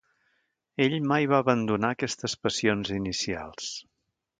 Ell 0.85 0.95
mai 1.11 1.29
va 1.33 1.43
abandonar 1.45 1.93
aquestes 1.97 2.37
passions 2.49 2.97
inicials. 3.01 3.75